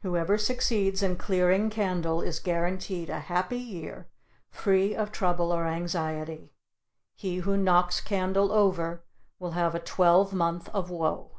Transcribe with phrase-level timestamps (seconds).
[0.00, 4.08] Whoever succeeds in clearing candle is guaranteed a happy year,
[4.50, 6.52] free of trouble or anxiety.
[7.14, 9.04] He who knocks candle over
[9.38, 11.38] will have a twelve month of woe.